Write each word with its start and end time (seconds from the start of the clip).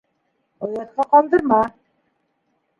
Оятҡа 0.67 1.05
ҡалдырма! 1.13 1.61